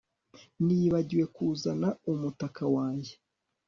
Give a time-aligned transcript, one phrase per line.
[0.65, 3.13] Nibagiwe kuzana umutaka wanjye